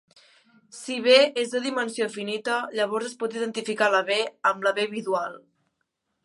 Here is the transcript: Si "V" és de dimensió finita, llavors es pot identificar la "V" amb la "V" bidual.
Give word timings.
Si 0.77 0.95
"V" 1.07 1.17
és 1.41 1.51
de 1.51 1.61
dimensió 1.65 2.07
finita, 2.13 2.55
llavors 2.79 3.11
es 3.11 3.15
pot 3.21 3.37
identificar 3.39 3.91
la 3.97 4.01
"V" 4.09 4.19
amb 4.53 4.67
la 4.69 4.73
"V" 4.81 4.89
bidual. 4.97 5.39